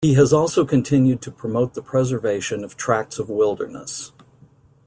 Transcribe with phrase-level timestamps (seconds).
[0.03, 4.11] He has also continued to promote the preservation of tracts of wilderness.